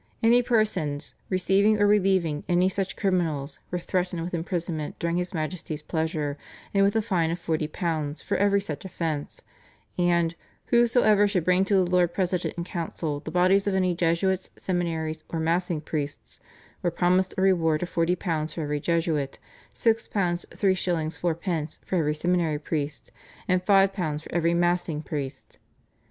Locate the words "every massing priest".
24.33-25.59